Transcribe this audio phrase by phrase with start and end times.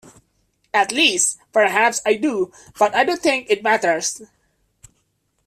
[0.73, 4.19] At least, perhaps I do, but I don't think it matters.